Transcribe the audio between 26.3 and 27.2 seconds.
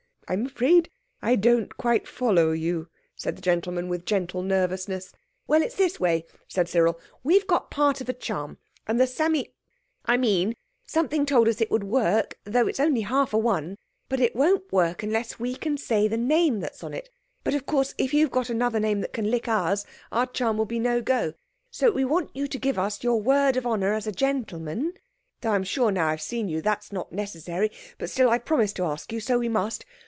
you, that it's not